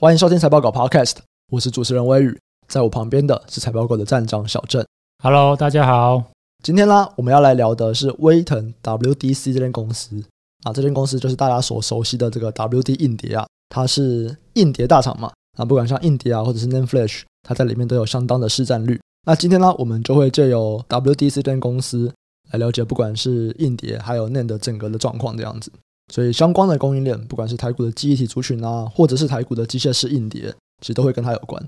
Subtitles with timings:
[0.00, 1.16] 欢迎收听财报狗 Podcast，
[1.52, 4.82] 我是主持人微宇，在我旁边的是财报狗的站长小郑。
[5.22, 6.24] Hello，大家好。
[6.64, 10.24] 今天呢，我们要来聊的是威腾 WDC 这间公司
[10.62, 18.98] 啊，这间公司就是大家所熟悉的这个 WD 硬碟啊，它是硬碟大厂嘛，啊，不管像硬碟啊，或者是 NAND Flash，它在里面都有相当的市占率。
[19.26, 22.10] 那今天呢，我们就会借由 WDC 这间公司
[22.52, 25.70] 来了解，不管是硬碟还有 NAND 的整个的状况这样子。
[26.12, 31.64] 所以相关的供应链，不管是台股的记忆体族群啊，或者是台股的机械式硬碟，其实都会跟它有关。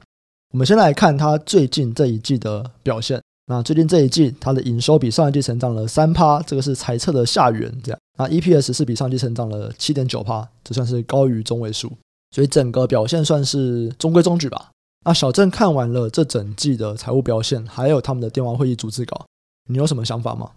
[0.52, 3.22] 我们先来看它最近这一季的表现。
[3.46, 7.72] 那最近这一季，它的营收比上一季成长了三趴，这个是财测的下缘。
[7.82, 11.92] 这样，那 EPS 是比上季成长了七点九趴，这算是高于中位数。
[12.32, 14.70] 所以整个表现算是中规中矩吧。
[15.04, 19.24] 那小郑看完了这整季的财务表现，还有他们的电话会议组织稿，
[19.68, 20.50] 你有什么想法吗？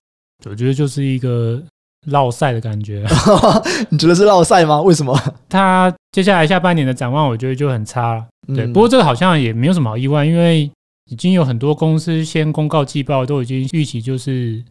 [0.46, 1.62] 我觉得就是一个。
[2.06, 3.06] 落赛的感觉，
[3.90, 4.82] 你觉得是落赛吗？
[4.82, 5.18] 为什么？
[5.50, 8.26] 他接下来下半年的展望，我觉得就很差了。
[8.56, 10.70] 对，嗯、不过这个好像也没有什么好意外，因为
[11.12, 14.64] 已经有很多公司先公告季报，都已经预期就是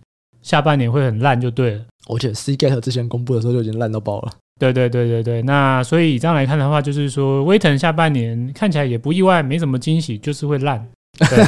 [0.43, 1.81] 下半年会很烂，就对了。
[2.09, 4.33] 而且 Seagate 之前公布的时候就已经烂到爆了。
[4.61, 10.87] 对对对对对，那所以这样来看的话，就是说威腾下半年看起来也不意外，没什么惊喜，就是会烂。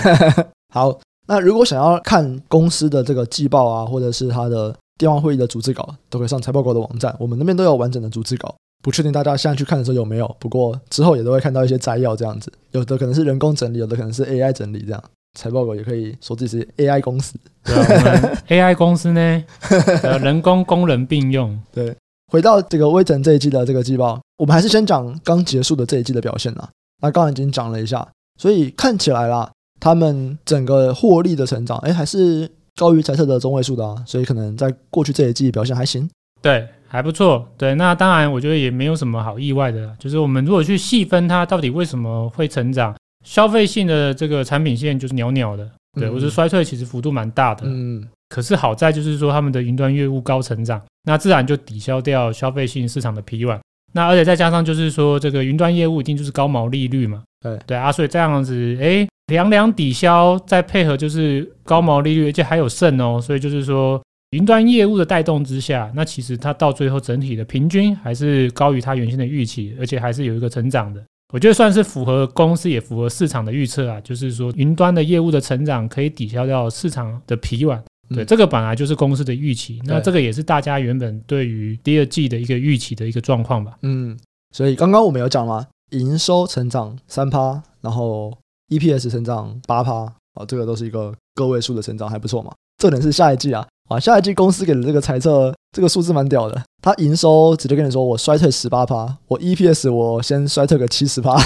[0.75, 4.75] 好，那如果想要看公司的这个季报啊，或者是它的。
[4.99, 8.55] 电话会议的逐字稿都可以上财报狗的网站，我们那边都有完整的逐字稿。
[8.83, 12.53] 不确定大家现在去看的时候有没有，不过之后也都会看到一些摘要这样子。
[12.71, 15.03] 有的可能是人工整理，有的可能是 AI 整理这样。
[15.37, 19.45] 财报狗也可以说自己是 AI 公司，对啊，我们 AI 公司呢，
[20.23, 21.59] 人工工人并用。
[21.73, 21.95] 对，
[22.33, 26.69] 回到这个微整这一季的这个季报，我们还是先讲刚结束的这一季的表现啦。
[27.03, 28.07] 那刚刚已经讲了一下，
[28.41, 32.51] 所以看起来啦，他们整个获利的成长，哎，还是。
[32.77, 36.09] 高于财测的中位数的啊，所以可能在过去这一季表现还行，
[36.43, 37.75] 对，还不错，对。
[37.75, 45.69] 那当然，我觉得也没有什么好意外的，就是我们如果去细分它到底为什么会成长，消费性的这个产品线就是袅袅的，
[45.99, 48.07] 对，我觉得、衰退其实幅度蛮大的，嗯。
[48.29, 53.59] 可是好在就是说他们的云端业务高成长，那自然就抵消掉消费性市场的疲软。
[53.93, 59.09] 那而且再加上就是说这个云端业务一定就是高毛利率嘛，对对啊，所以这样子，哎。
[59.27, 64.01] 两两抵消，再配合就是高毛利率，而且还有剩哦，所以就是说
[64.31, 71.03] 云端业务的带动之下，那其实它到最后整体的平均还是高于它原先的预期，而且还是有一个成长的。
[71.33, 77.83] 我觉得算是符合公司也符合市场的预测啊，就是说云端的业务的成长可以抵消掉市场的疲软。
[78.15, 83.77] 对，这个本来就是公司的预期，那这个也是大家原本对于第二季的一个预期的一个状况吧。
[83.83, 84.17] 嗯，
[84.53, 88.33] 所以刚刚我们有讲嘛，营收成长三趴，然后。
[88.69, 89.93] EPS 成长八趴
[90.35, 92.53] 啊，这个都是一个个位数的成长，还不错嘛。
[92.79, 96.63] 重点是下一季啊，啊，下一季公司给的这个猜测，这个数字蛮屌的。
[96.83, 101.37] 它营收直接跟你说，我衰退十八趴，我 EPS 我先衰退个七十趴。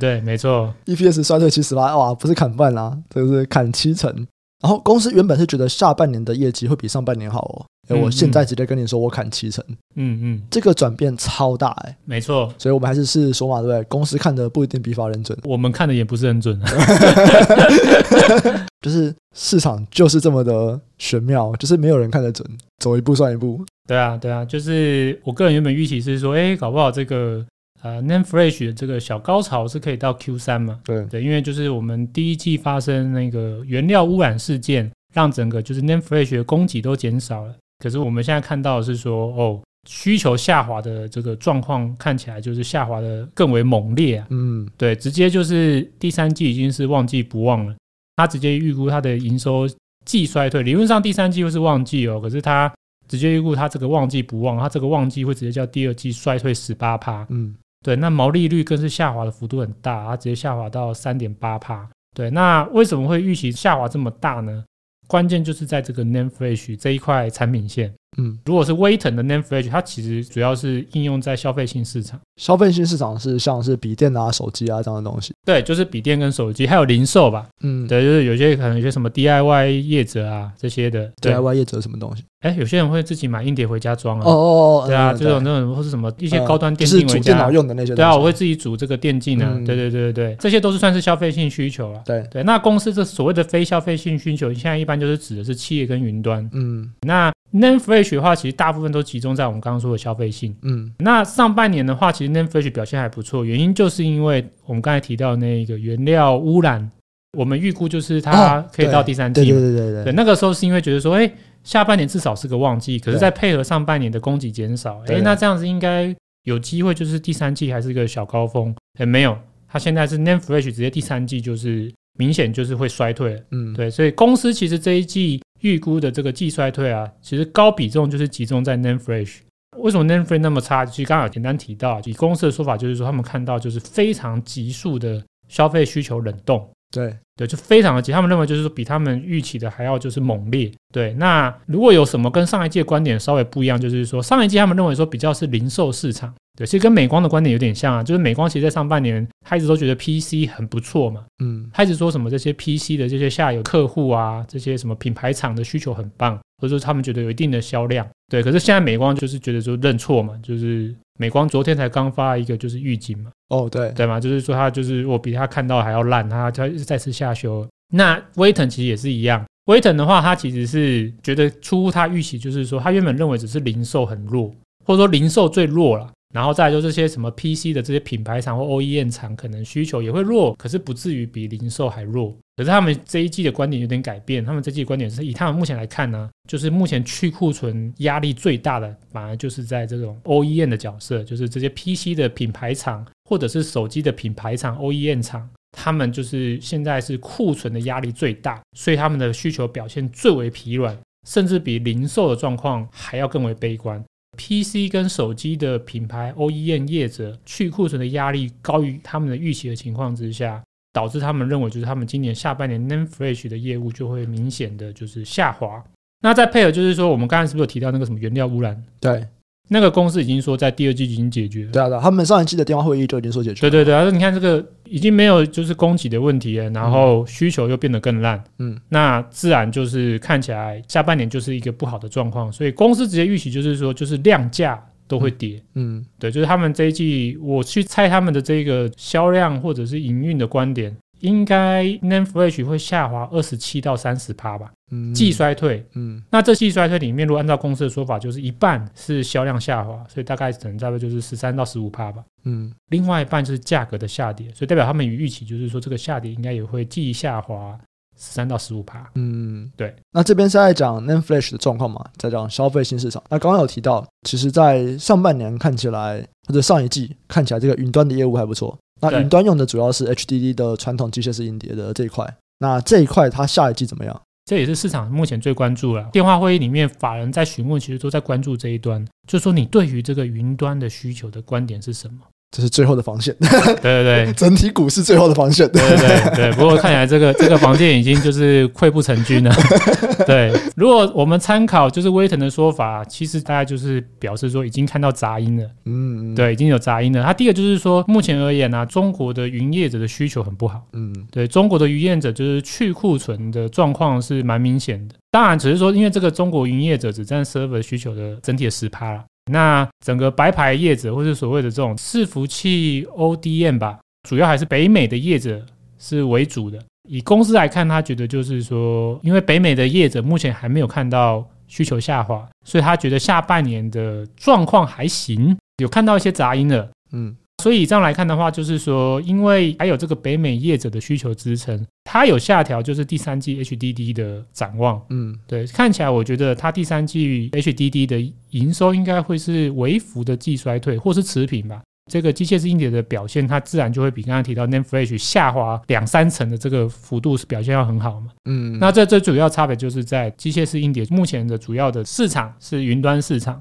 [0.00, 4.26] 对，没错，EPS 衰退七十趴，哇，不是砍半啊，这个是砍七成。
[4.62, 7.66] 然后公司原本是觉得下半年的业绩会比上半年好哦。
[7.88, 13.84] 哎，我现在直接跟你说，我砍七成，嗯嗯，这个转变超大哎，没错，所以我们还是是说嘛，对不对？
[13.84, 16.60] 公司看的不一定比法人准，我们看的也不是很准，
[18.82, 22.44] 就是市场就是这么的玄妙，就是没有人看得准，
[22.82, 23.64] 走一步算一步。
[23.86, 27.44] 对啊，对啊，就是我个人原本预期是说，哎，搞不好这个
[27.82, 30.80] 呃 Flash 的这个小高潮是可以到 Q 三嘛？
[30.84, 37.54] 对对，因为就是我们第一季发生那个原料污染事件，让整个就是 Flash 的供给都减少了。
[37.78, 44.26] 可是我们现在看到的是说，哦，需求下滑的这个状况看起来就是下滑的更为猛烈啊。
[44.30, 47.74] 嗯，对，直接就是第三季已经是旺季不旺了。
[48.16, 49.68] 他直接预估它的营收
[50.06, 52.72] 季衰退，理论上第三季又是旺季哦，可是他
[53.06, 57.26] 直接预估它这个旺季不旺，它这个旺季会直接叫第二季衰退十八趴。
[57.28, 57.54] 嗯，
[57.84, 61.88] 对，那毛利率更是下滑的幅度很大，它直接下滑到三点八帕。
[62.14, 64.64] 对，那为什么会预期下滑这么大呢？
[65.06, 67.94] 关键就是在这个 Name Fresh 这一块产品线。
[68.18, 72.18] 嗯，如果是威腾的 n a m e f l a g e 它其实主要是应用在消费性市场。
[72.40, 75.32] 消费性市场是像是笔电啊、手机啊这样的东西。
[75.44, 77.46] 对，就是笔电跟手机，还有零售吧。
[77.62, 81.10] 嗯，对，就是有些可能有些什么 DIY 业者啊这些的。
[81.22, 82.24] DIY 业者什么东西？
[82.40, 84.22] 哎，有些人会自己买硬碟回家装啊。
[84.24, 84.86] 哦哦哦。
[84.86, 87.08] 对啊，这种那种或是什么一些高端电竞回家。
[87.08, 87.94] 就是主电脑用的那些。
[87.94, 89.54] 对啊，我会自己组这个电竞啊。
[89.64, 92.02] 对对对对对，这些都是算是消费性需求了。
[92.04, 96.48] 对对，那公司这所谓的非消费性需求，现在一般就是指的是企业跟云端。
[96.52, 97.32] 嗯，那。
[97.52, 100.54] NAND Flash 的话，其实大部分都集中在我们刚刚说的消费性。
[100.62, 106.90] 嗯，那上半年的话，其实 NAND Flash 表现还不错，原因就是因为我们刚才提到的那个原料污染，
[107.38, 109.42] 我们预估就是它可以到第三季。
[109.42, 110.12] 对对对对对，对。
[110.12, 111.30] 那个时候是因为觉得说，哎，
[111.64, 116.14] 下半年至少是个旺季，可是再配合上半年的供给减少，哎，那这样子应该
[116.44, 118.74] 有机会就是第三季还是一个小高峰。
[118.98, 119.38] 哎，没有，
[119.68, 123.42] 它现在是 NAND Flash 直接第三季就是明显就是会衰退。
[123.50, 129.38] 嗯，对，所以公司其实这一季预估的这个季衰退啊，其实高比重就是集中在 Name Fresh。
[129.78, 130.86] 为什么 Name Fresh 那么差？
[130.86, 136.70] 其实刚刚有简单提到，以公司的说法就是说，他们看到就是非常急速的消费需求冷冻。
[136.92, 140.70] 对对，就非常的急，他们认为就是说比他们预期的还要就是猛烈。
[140.92, 160.94] 对，那如果有什么跟上一季的观点稍微不一样，就是说上一届他们认为说比较是零售市场，对，其实跟美光的观点有点像啊，就是美光其实在上半年他一直都觉得 PC 很不错嘛，嗯，他一直说什么这些 PC 的这些下游客户啊，这些什么品牌厂的需求很棒，或者说他们觉得有一定的销量，对，可是现在美光就是觉得说认错嘛，就是。
[161.18, 167.66] 美光昨天才刚发一个就是预警嘛，哦对对嘛，就是说他就是我比他看到还要烂，他他再次下修。
[167.94, 174.54] 那威腾其实也是一样，威腾的话，他其实是觉得出乎他预期，就是说他原本认为只是零售很弱，
[174.84, 176.12] 或者说零售最弱了。
[176.34, 182.36] 然后再来就这些什么 PC 的这些品牌厂或 OEM 厂，可能需求也会弱，可是不至于比零售还弱。
[182.56, 204.02] 可是他们这一季的观点有点改变，他们这一季的观点是以他们目前来看呢，就是目前去库存压力最大的，反而就是在这种 OEM 的角色，就是这些 PC 的品牌厂或者是手机的品牌厂 OEM 厂，他们就是现在是库存的压力最大，所以他们的需求表现最为疲软，甚至比零售的状况还要更为悲观。
[204.36, 210.62] PC 跟手机的品牌 OEM 业者去库存的压力高于他们的预期的情况之下，
[210.92, 215.82] 导致他们认为就是他们今年下半年 Nanfresh 的业务就会明显的就是下滑。
[216.22, 218.82] 那再配合就是说，我们刚才是不是有提到那个什么原料污染？
[219.00, 219.26] 对。
[219.68, 221.72] 那个公司已经说在第二季已经解决了。
[221.72, 223.70] 对啊，对啊，他们上一季的电话会议就已经说解决了。
[223.70, 240.94] 对对对，他说你看这个已经没有就是供给的问题了，然后需求又变得更烂，嗯，那自然就是看起来下半年就是一个不好的状况，所以公司直接预期就是说就是量价都会跌，嗯，对，就是他们这一季我去猜他们的这个销量或者是营运的观点。
[241.20, 257.76] 应该 NAND Flash 会下滑二十七到三十趴吧，嗯，季衰退，嗯，那这季衰退里面，如果按照公司的说法，就是一半是销量下滑，所以大概可能差不多就是十三到十五趴吧，嗯，另外一半就是价格的下跌，所以代表他们与预期就是说这个下跌应该也会季下滑
[258.16, 259.94] 十三到十五趴，嗯，对。
[260.12, 263.22] 那这边是在讲 NAND Flash 的状况嘛，在讲消费新市场。
[263.28, 268.78] 那刚刚有提到，其实在上半年看起来，或者上一季看起来，这个云端的业务还不错。
[269.02, 272.24] 那云端用的主要是 HDD 的传统机械式硬碟的这一块，
[272.60, 274.22] 那这一块它下一季怎么样？
[274.46, 276.08] 这也是市场目前最关注了。
[276.12, 282.20] 电话会议里面，法人在询问，其实都在关注这一端，就是说你对于这个云端的需求的观点是什么？
[282.56, 286.52] 这是最后的防线，对对对， 整体股市最后的防线，对对对对。
[286.52, 289.54] 不过看起来这个 这个防线已经就是溃不成军了。
[290.26, 295.68] 对，如果我们参考就是威腾的说法，其实大概就是表示说已经看到杂音了。
[295.84, 297.22] 嗯，对，已经有杂音了。
[297.22, 300.80] 它第一个就是说，目前而言呢、啊，中国的云业者的需求很不好。
[300.94, 305.14] 嗯，对，中国的云业者就是去库存的状况是蛮明显的。
[305.30, 309.22] 当然，只是说因为这个中国云业者只占 server 需求的整体的十趴了。
[309.50, 315.64] 那整个白牌业者，或是所谓的这种伺服器 ODM 吧，主要还是北美的业者
[315.98, 316.78] 是为主的。
[317.08, 326.90] 以公司来看，他觉得就是说，因为北美的业者目前还没有看到需求下滑，所以他觉得下半年的状况还行，有看到一些杂音了。
[327.12, 327.36] 嗯。
[327.62, 335.02] 所以这样来看的话，就是说，因为还有这个北美业者的需求支撑，它有下调，就是第三季 HDD 的展望。
[335.08, 341.82] 嗯，对，看起来我觉得它第三季 HDD 的营收应该会是微幅的季衰退，或是持平吧。
[342.12, 348.30] 这个机械式硬碟的表现，它自然就会比刚刚提到 NAND Flash 下滑两三成的这个幅度是表现要很好嘛。
[348.44, 353.60] 嗯，那这最主要差别就是在机械式硬碟目前的主要的市场是云端市场，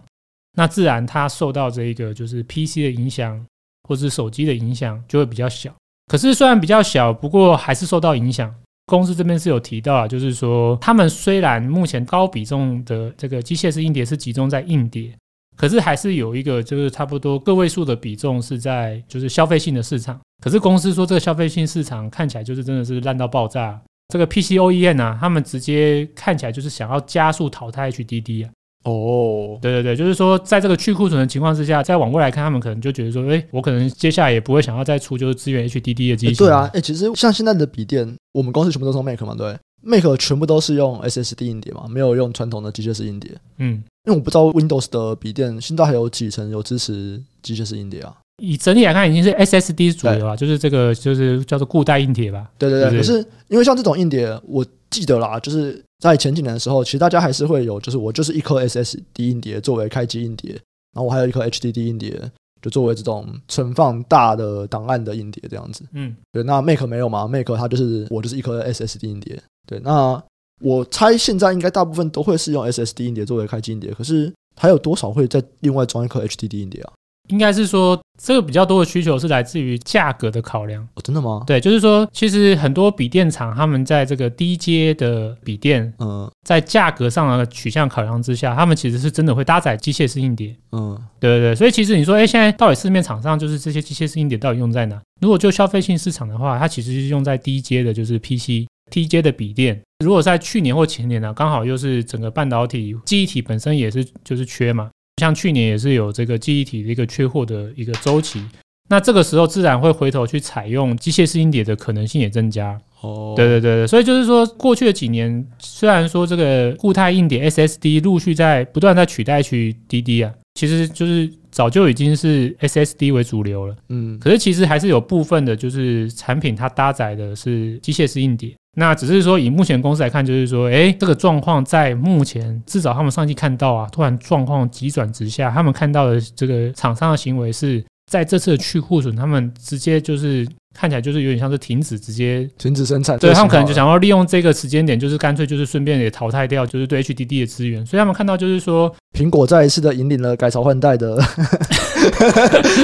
[0.55, 3.43] 那自然它受到这一个就是 PC 的影响。
[3.87, 5.71] 或是手机的影响就会比较小，
[6.07, 8.53] 可是虽然比较小，不过还是受到影响。
[8.87, 15.11] 公司这边是有提到啊，就是说他们虽然目前高比重的这个机械式硬碟是集中在硬碟，
[15.57, 20.19] 可是还是有一个就是差不多个位数的比重是在就是消费性的市场。
[20.43, 23.81] 可是公司说这个消费性市场看起来就是真的是烂到爆炸。
[24.09, 28.51] 这个 PC OEM 啊，他们直接看起来就是想要加速淘汰 HDD 啊。
[28.85, 29.61] 哦，oh.
[29.61, 36.35] 对对对，就是说，在这个去库存的情况之下，再往未来看，他们可能就觉得说，哎，我可能接下来也不会想要再出就是支援 HDD 的机型。
[36.35, 43.31] 对啊，哎，其实像现在的笔电，我们公司全部都是用 Mac 嘛，对，Mac 全部都是用 SSD 硬碟嘛，没有用传统的机械式硬碟。
[43.57, 48.15] 嗯，因为我不知道 Windows 的笔电现在还有几层有支持机械式硬碟啊？
[48.37, 52.49] 以整体来看，已经是 SSD 主流了，就是这个就是叫做固态硬碟吧？
[52.57, 55.81] 对对对，可是因为像这种硬碟，我记得啦，就是。
[56.03, 60.51] 在前几年的时候，其实大家还是会有，就是我就是一颗 SSD 硬碟作为开机硬碟，
[60.93, 62.21] 然后我还有一颗 HDD 硬碟
[62.61, 65.83] 就作为这种存放大的档案的硬碟这样子。
[65.93, 66.43] 嗯，对。
[66.43, 69.41] 那 Mac 没有嘛？Mac 它就是我就是一颗 SSD 硬碟。
[69.65, 70.21] 对，那
[70.61, 76.91] 我猜现在应该大部分都会是用 SSD 硬碟作为开机硬碟，可是还有多少会再另外装一颗 HDD 硬碟啊？
[77.27, 80.81] 应该是说，这个比较多的需求是来自于价格的考量。
[80.93, 81.43] 哦，真的吗？
[81.47, 90.55] 对，就是说，其实很多笔电厂他们在这个低阶的笔电，嗯，在价格上的取向考量之下，他们其实是真的会搭载机械式硬碟。
[90.71, 91.55] 嗯，对对对。
[91.55, 95.01] 所以其实你说，哎，现在到底市面厂商就是这些机械式硬碟到底用在哪？
[95.21, 99.81] 如果就消费性市场的话，它其实是用在低阶的，就是 PC、低阶的笔电。
[100.03, 104.89] 如果在去年或前年呢，刚好又是整个半导体记忆体本身也是就是缺嘛。
[105.17, 108.43] 像去年也是有这个记忆体的一个缺货的一个周期，
[108.89, 112.79] 那这个时候自然会回头去采用机械式硬碟的可能性也增加。
[113.01, 123.75] 哦，对对对对，所以就是说，过去的几年虽然说这个固态硬碟 SSD 陆续在不断在取代去 DD 啊，其实就是早就已经是 SSD 为主流了。
[123.89, 128.53] 嗯，可是其实还是有部分的就是产品它搭载的是机械式硬碟。
[128.77, 137.81] 那只是说，以目前公司来看，就是说，哎，这个状况在目前至少他们上季看到啊，突然状况急转直下，他们看到的这个厂商的行为是
[138.11, 140.47] 在这次的去库存，他们直接就是。
[140.77, 143.17] 看起来就是有点像是停止，直接停止生产。
[143.17, 147.85] 对，他们可能就想要利用这个时间点，就是干脆就是顺便也淘汰掉，就是对 HDD 的资源。
[147.85, 151.15] 所以他们看到就是说，苹果再一次的引领了改朝换代的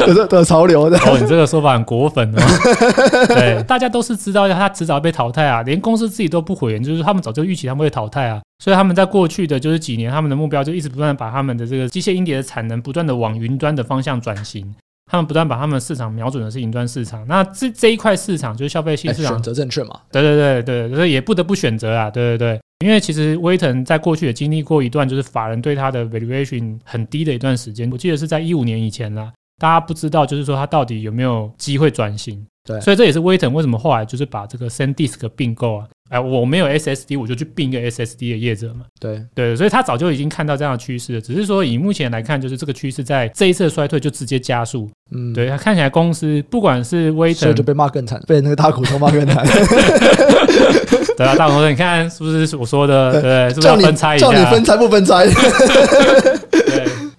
[0.08, 0.98] 的的潮流的。
[1.00, 2.40] 哦，你这个说法很果粉哦。
[3.28, 8.42] 对，大家都是知道要它迟早被淘汰啊，连公司自己都不回，就是他们早就预期他们会淘汰啊。
[8.64, 14.74] 所以他们在过去的就是几年，他们的目标就一直不断把他们的这个机械硬碟的产能不断的往云端的方向转型。
[15.12, 20.00] 他们不断把他们的市场瞄准的是云端市场，那这这一块市场就是消费性市场，选择正确嘛？
[20.10, 35.88] 对对对对，所以也不得不选择啊，对对对，因为其实威腾在过去也经历过一段就是法人对它的 valuation 很低的一段时间，我记得是在一五年以前啦，大家不知道就是说它到底有没有机会转型，对，所以这也是威腾为什么后来就是把这个 SanDisk 并购啊。
[36.12, 38.82] 哎，我没有 SSD，我就去并一个 SSD 的业者嘛。
[39.00, 44.90] 对对，所以他早就已经看到这样的趋势了，只是说以目前来看，就是这个趋势在这一次的衰退就直接加速。
[45.14, 49.46] 嗯，对他看起来公司不管是威腾，就被骂更惨，被那个大股东骂更惨。
[51.18, 53.22] 对啊，大股东，你看是不是我说的？
[53.22, 54.28] 对，是不是要分拆一下？
[54.28, 55.26] 叫你分拆不分拆？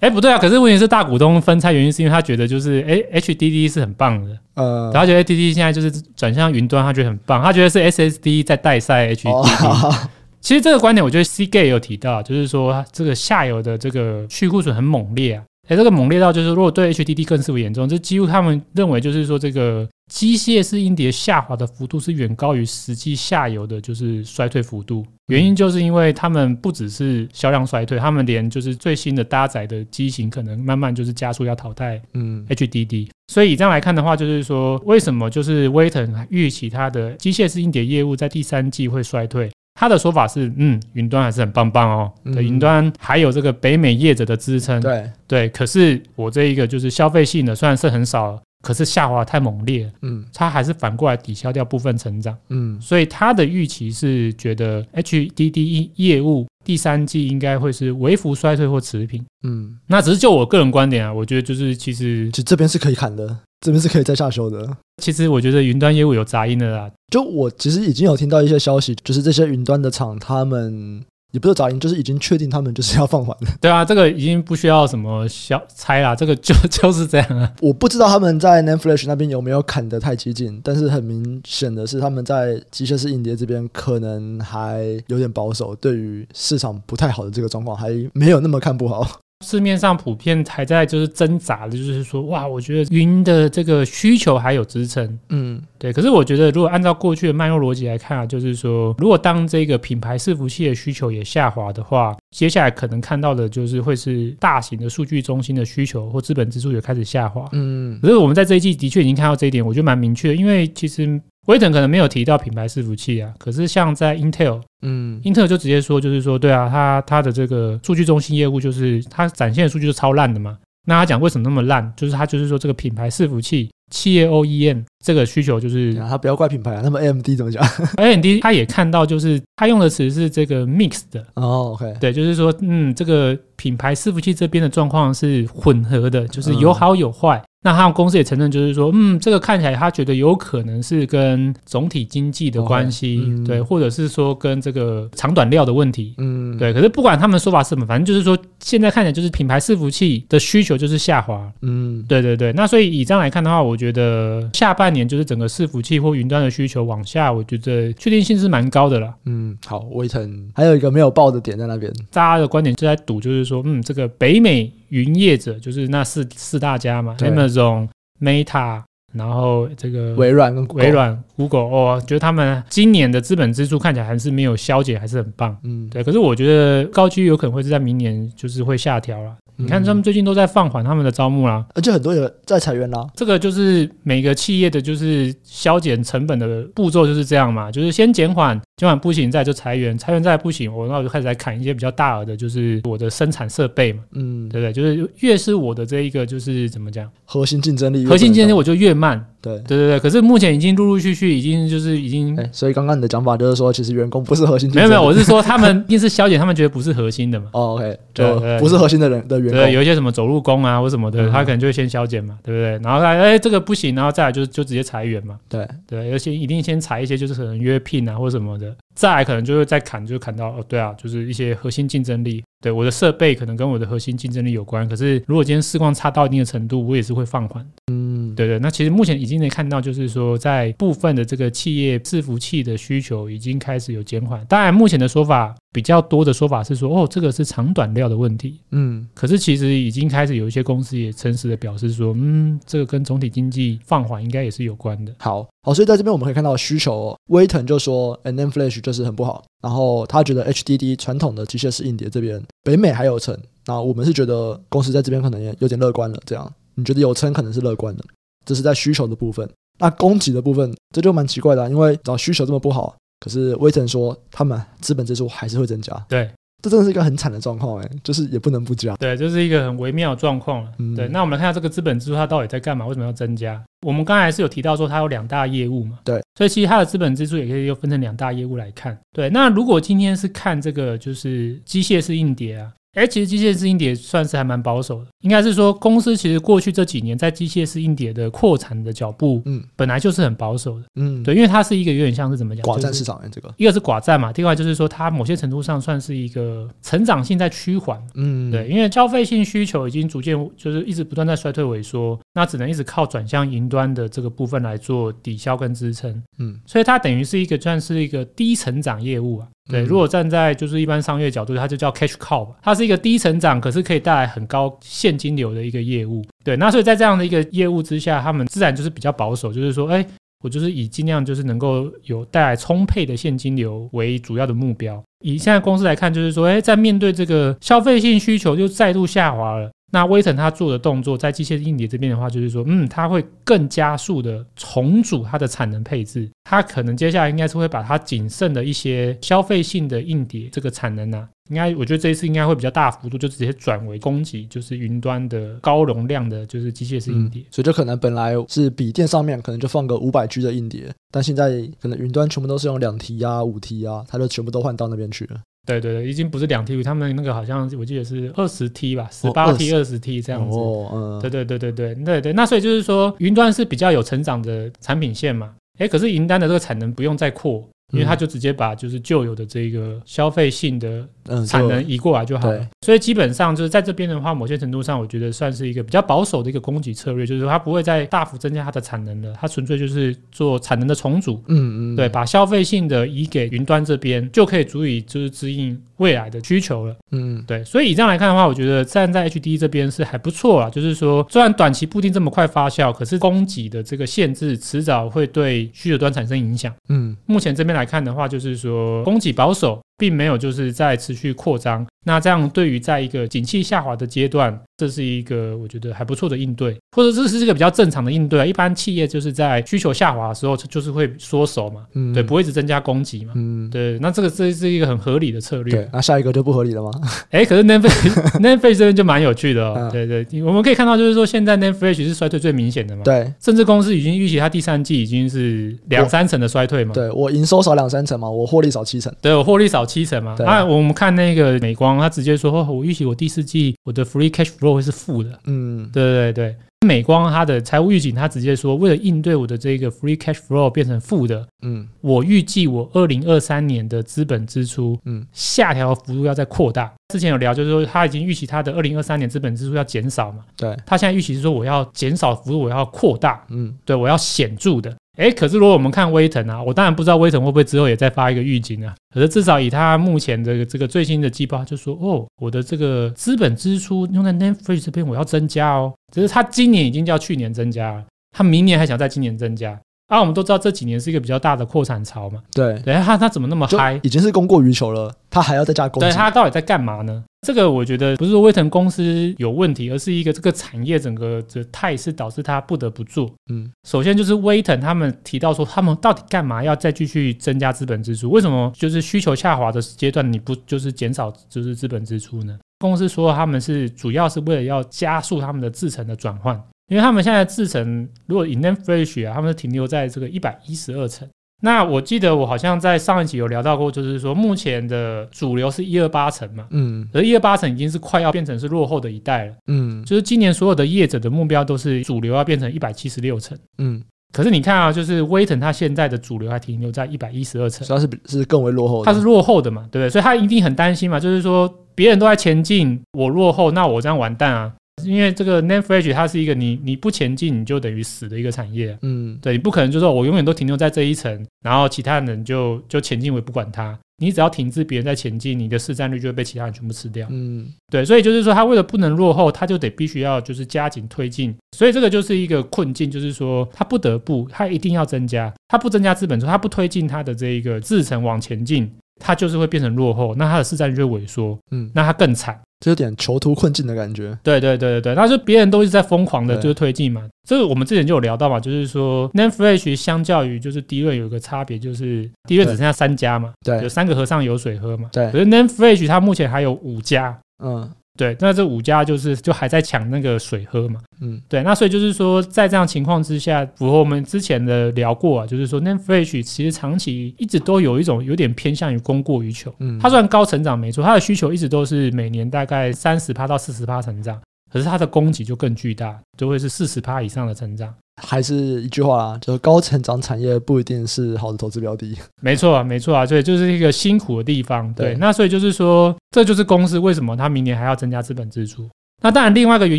[0.02, 0.36] 哎，不对啊！
[0.36, 9.30] 可是问题是，大股东分拆原因是因为他觉得就是，哎，HDD 是很棒的，呃，他觉得 HDD 现在就是转向云端，他觉得很棒，他觉得是 SSD 在代赛 HDD。
[9.30, 9.94] 哦、
[10.40, 15.44] 其实这个观点，我觉得 Seagate 也有提到，就是说这个下游的这个去库存很猛烈啊。
[15.72, 25.02] 哎，这个猛烈到就是，如果对 HDD 更是为严重，这几乎他们认为就是说，这个机械式硬碟下滑的幅度是远高于实际下游的，就是衰退幅度。
[25.28, 33.08] 原因就是因为他们不只是销量衰退，他们连就是最新的搭载的机型可能慢慢就是加速要淘汰，嗯，HDD。
[33.32, 39.50] 所以以这样来看的话，就是说为什么就是威腾预期它的机械式硬碟业务在第三季会衰退？
[39.74, 42.12] 他的说法是，嗯，云端还是很棒棒哦。
[42.32, 44.80] 对，云端还有这个北美业者的支撑。
[44.80, 49.90] 对对，可是我这一个就是消费性的，虽然是很少，可是下滑太猛烈。
[50.02, 52.36] 嗯，它还是反过来抵消掉部分成长。
[52.50, 59.24] 嗯，所以他的预期是觉得 HDD 业务第三季应该会是微幅衰退或持平。
[59.42, 63.36] 嗯，那只是就我个人观点啊，我觉得就是其实就这边是可以砍的。
[63.62, 64.68] 这边是可以再下修的。
[65.00, 66.90] 其实我觉得云端业务有杂音的啦。
[67.10, 71.02] 就我其实已经有听到一些消息，就是这些云端的厂，他们
[71.32, 73.48] 也不是杂音，就是已经确定他们就是要放缓了。
[73.60, 77.52] 对啊，这个已经不需要什么消猜啦， 这个就就是这样啊。
[77.60, 89.20] 我不知道他们在 Flash 那边有没有砍得太激进，但是很明显的是，他们在机械式硬碟这边可能还有点保守，对于市场不太好的这个状况，还没有那么看不好。
[89.42, 95.92] 市面上普遍还在就是挣扎的，就是说，哇，我觉得云的这个需求还有支撑，嗯，对。
[95.92, 107.98] 可是我觉得，如果按照过去的脉络逻辑来看啊，就是说，如果当这个品牌伺服器的需求也下滑的话，接下来可能看到的就是会是大型的数据中心的需求或资本支出也开始下滑，嗯。
[108.00, 111.20] 可是我们在这一季的确已经看到这一点，我觉得蛮明确的，因为其实。
[111.46, 120.58] 威腾可能没有提到品牌伺服器啊，可是像在 Intel，嗯，Intel 就直接说，就是说，对啊，它它的这个数据中心业务，就是它展现的数据是超烂的嘛。
[120.84, 127.64] 那他讲为什么那么烂，就是他就是说这个品牌伺服器企业 OEM 这个需求就是，啊他不要怪品牌啊，那么 AMD 怎么讲？
[127.98, 137.40] AMD 他也看到，就是他用的词是这个 mixed 的哦，OK，对，就是说，嗯，这个品牌伺服器这边的状况是混合的，就是有好有坏。
[137.64, 146.72] 那他们公司也承认，就是说，嗯，这个看起来他觉得有可能是跟总体经济的关系，哦嗯、对，或者是说跟这个长短料的问题，嗯，对。
[146.72, 152.52] 可是不管他们说法是什么，反正就是说，现在看起来就是品牌伺服器的需求就是下滑，嗯，对对对。
[152.54, 159.14] 那所以以这样来看的话，我觉得下半年就是整个伺服器或云端的需求往下，我觉得确定性是蛮高的了。
[159.26, 164.68] 嗯，好，威腾还有一个没有报的点在那边，大家的观点就在赌，就是说，嗯，这个北美。
[164.92, 167.88] 云业者就是那四四大家嘛，Amazon、
[168.20, 175.56] Meta，然后这个微软跟微软、Google，哦，觉得他们今年的资本支出看起来还是没有消减，还是很棒。
[175.64, 176.02] 嗯，对。
[176.02, 179.36] 可是我觉得高居有可能会是在明年就是会下调了。
[179.56, 183.06] 你看他们最近都在放缓他们的招募啦，而且很多人在裁员啦。
[183.14, 188.60] 这个就是每个企业的就是削减成本的步骤就是这样嘛，就是先减缓。
[188.78, 194.72] 减缓不行，再就裁员，裁员再不行，我那我就开始来砍一些比较大额的，就是我的生产设备嘛，嗯，对不对？
[194.72, 199.98] 就是越是我的这一个，就是怎么讲，核心竞争力，核心竞争力我就越慢，对，对对对。
[199.98, 207.46] 可是目前已经陆陆续续，已经就是已经，欸、所以刚刚你的讲法就是说，其实员工不是核心没有没有，我是说 他们一定是消减，他们觉得不是核心的嘛。
[207.52, 212.70] 哦，OK，就不是核心的人的员工，对，有一些什么走路工啊或什么的，他可能就会先消减嘛，对不对？
[212.88, 218.74] 然后他哎这个不行，然后再来就就直接裁员嘛，对对，而且一定先裁一些，就是可能约聘啊或什么的。
[218.94, 222.44] 再来可能就会再砍，就砍到哦，对啊，就是一些核心竞争力。
[222.60, 224.86] 对，我的设备可能跟我的核心竞争力有关。
[224.86, 227.66] 可是如果今天市况差到一定的程度，我也是会放缓。
[227.90, 228.58] 嗯，对对。
[228.58, 234.44] 那其实目前已经能看到，就是说在部分的这个企业伺服器的需求已经开始有减缓。
[234.46, 238.60] 当然，目前的说法比较多的说法是说，哦，这个是长短料的问题。
[238.70, 245.14] 嗯，可是其实已经开始有一些公司也诚实的表示说，嗯，这个跟总体经济放缓应该也是有关的。
[245.18, 245.48] 好。
[245.64, 256.20] 好，所以在这边我们可以看到需求，哦，威腾就说，NAND Flash 就是很不好，然后他觉得 HDD 传统的机械式硬碟这边北美还有撑，那我们是觉得公司在这边可能也有点乐观了。
[256.26, 258.02] 这样，你觉得有撑可能是乐观的，
[258.44, 259.48] 这是在需求的部分。
[259.78, 265.92] 那供给的部分，这就蛮奇怪的，因为找需求这么不好，可是威腾说他们资本支出还是会增加。
[266.08, 266.30] 对。
[266.62, 268.94] 这真的是一个很惨的状况哎，就是也不能不加。
[268.94, 270.70] 对，这是一个很微妙的状况了。
[270.78, 272.86] 嗯、对，那我们来看下这个资本支出它到底在干嘛？
[272.86, 273.60] 为什么要增加？
[273.84, 275.98] 我们刚才是有提到说它有两大业务嘛。
[276.04, 278.96] 对，所以其实它的资本支出也可以又分成两大业务来看。
[279.10, 282.72] 对，那如果今天是看这个就是机械式硬碟啊。
[282.94, 293.52] 哎，其实机械式硬碟算是还蛮保守的，应该是说公司其实过去这几年在机械式硬碟的扩产的脚步，嗯，本来就是很保守的，嗯，对，因为它是一个有点像是怎么讲，寡占市场，这个。
[293.56, 309.48] 一个是寡占嘛，另外就是说它某些程度上算是一个成长性在趋缓，嗯，对，因为消费性需求已经逐渐就是一直不断在衰退萎缩，那只能一直靠转向云端的这个部分来做抵消跟支撑，嗯，所以它等于是一个算是一个低成长业务啊。
[309.70, 316.24] 对，如果站在就是一般商业角度，它就叫 cash cow 吧，它是一个低成长，可是可以带来很高现金流的一个业务。
[316.44, 320.04] 对，那所以在这样的一个业务之下，他们自然就是比较保守，就是说，哎，
[320.42, 325.00] 我就是以尽量就是能够有带来充沛的现金流为主要的目标。
[325.24, 329.70] 以现在公司来看，就是说，哎，在面对这个消费性需求就再度下滑了。
[329.92, 355.38] 那威腾他做的动作，在机械硬碟这边的话，就是说，嗯，他会更加速的重组它的产能配置，他可能接下来应该是会把它仅剩的一些消费性的硬碟这个产能呢、啊，应该我觉得这一次应该会比较大幅度，就直接转为供给，就是云端的高容量的，就是机械式硬碟、所以就可能本来是笔电上面可能就放个五百 G 的硬碟，但现在可能云端全部都是用两 T 啊、五 T 啊，它就全部都换到那边去了。
[355.64, 360.56] 对对对，已经不是两 T，他们那个好像我记得是二十 T 吧，十八 T、二十 T 这样子。
[360.56, 362.32] 哦，嗯，对对对对对对对。
[362.32, 365.54] 那所以就是说，云端是比较有成长的产品线嘛？
[365.78, 367.64] 诶，可是云端的这个产能不用再扩。
[367.92, 371.06] 因为他就直接把就是旧有的这个消费性的
[371.46, 397.72] 产能移过来就好了，所以基本上就是在这边的话，某些程度上我觉得算是一个比较保守的一个供给策略，就是说它不会再大幅增加它的产能了，它纯粹就是做产能的重组，嗯嗯，对，把消费性的移给云端这边，就可以足以就是指引未来的需求了，嗯，对，所以以这样来看的话，我觉得站在 HDD 这边是还不错啊，就是说虽然短期不一定这么快发酵，可是供给的这个限制迟早会对需求端产生影响，嗯，目前这边。
[397.72, 401.86] 来看的话，就是说供给保守，并没有就是在持续扩张。
[402.04, 408.44] 那这样对于在一个景气下滑的阶段，这是一个我觉得还不错的应对，或者这是一个比较正常的应对啊。
[408.44, 413.96] 一般企业就是在需求下滑的时候，就是会缩手嘛，嗯，对，不会一直增加供给嘛，嗯，对。
[414.00, 415.72] 那这个这是一个很合理的策略。
[415.72, 416.90] 对，那下一个就不合理了吗？
[417.30, 423.04] 哎，可是 NAND Flash 这边就蛮有趣的对对，我们可以看到，就是说现在 Flash 是衰退最明显的嘛。
[423.04, 426.92] 对，甚至公司已经预期它第三季已经是两三成的衰退嘛。
[426.92, 429.14] 对，我营收少两三成嘛，我获利少七成。
[429.20, 430.34] 对，我获利少七成嘛。
[430.38, 432.52] 那我们看那个美光，他直接说。
[432.72, 446.92] 我预期我第四季我的 free cash flow 会是负的，嗯，对对对，美光它的财务预警，它直接说，为了应对我的这个 free cash flow 变成负的，嗯，我预计我二零二三年的资本支出，嗯，下调幅度要再扩大。
[447.08, 454.94] 之前有聊，就是说他已经预期他的二零二三年资本支出要减少嘛，对，他现在预期是说我要减少幅度，我要扩大，嗯，对我要显著的。
[455.18, 458.94] 哎，可是如果我们看威腾啊，我当然不知道威腾会不会之后也再发一个预警啊。
[459.14, 465.92] 可是至少以他目前的这个最新的计划，就说哦，我的这个资本支出用在 Netflix 这边，我要增加哦。
[466.12, 469.78] 只是他今年已经叫去年增加了，他明年还想在今年增加。
[470.12, 472.42] 啊，我们都知道这几年是一个比较大的扩产潮嘛。
[472.52, 473.98] 对，对，他他怎么那么嗨？
[474.02, 476.00] 已经是供过于求了，他还要再加工。
[476.00, 477.24] 对，他到底在干嘛呢？
[477.46, 483.32] 这个我觉得不是说威腾公司有问题，而是一个这个产业整个的态势导致他不得不做。
[483.50, 488.28] 嗯，首先就是威腾他们提到说，他们到底干嘛要再继续增加资本支出？
[488.30, 492.58] 为什么就是需求下滑的阶段你不就是减少就是资本支出呢？
[492.78, 496.62] 公司说他们是主要是为了要加速他们的制程的转换。
[496.92, 501.26] 因为他们现在制程，如果以 NAND Flash 啊，他们是停留在这个一百一十二层。
[501.62, 514.02] 那我记得我好像在上一集有聊到过，就是说目前的主流是一二八层嘛，嗯，而一二八层已经是快要变成是落后的一代了，嗯，就是今年所有的业者的目标都是主流要变成一百七十六层，嗯，
[514.34, 520.10] 可是你看啊，就是威腾它现在的主流还停留在一百一十二层，主要是是更为落后的，它是落后的嘛，对不对？
[520.10, 524.72] 所以它一定很担心嘛，就是说别人都在前进，我落后，那我这样完蛋啊。
[525.04, 552.60] 因为这个 NAND Flash 它是一个你你不前进你就等于死的一个产业，嗯，对，你不可能就说我永远都停留在这一层，然后其他人就就前进我也不管它，你只要停滞别人在前进，你的市占率就会被其他人全部吃掉，嗯，对，所以就是说他为了不能落后，他就得必须要就是加紧推进，所以这个就是一个困境，就是说他不得不他一定要增加，他不增加资本之后，他不推进他的这一个制程往前进，他就是会变成落后，那他的市占率就会萎缩，嗯，那他更惨。
[552.82, 554.36] 就有点囚徒困境的感觉。
[554.42, 557.22] 对对对对对，那就别人都是在疯狂的，就是推进嘛。
[557.48, 565.08] 这个我们之前就有聊到嘛，就是说，NAND Flash 相较于就是 DRAM 有一个差别，就是 DRAM 只剩下三家嘛，对，有三个和尚有水喝嘛。
[565.12, 567.38] 对，可是 NAND Flash 它目前还有五家。
[567.64, 567.88] 嗯。
[568.14, 584.38] 对，那这五家就是就还在抢那个水喝嘛，嗯，对，那所以就是说，在这样情况之下，符合我们之前的聊过啊，就是说 n e t f r i s h 其实长期一直都有一种有点偏向于供过于求，嗯，它虽然高成长没错，它的需求一直都是每年大概三十趴到四十趴成长，
[584.70, 587.94] 可是它的供给就更巨大，就会是四十趴以上的成长。
[588.20, 592.16] 还是一句话啦，就是高成长产业不一定是好的投资标的。
[592.42, 594.92] 没错啊，没错啊，所以就是一个辛苦的地方。
[594.94, 598.88] 对，对那所以就是说，这就是公司为什么它明年还要增加资本支出。
[599.22, 599.98] 那当然，另外一个原